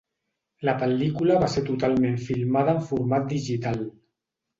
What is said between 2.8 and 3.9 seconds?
format digital.